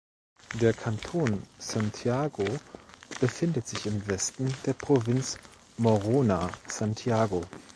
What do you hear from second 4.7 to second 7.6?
Provinz Morona Santiago.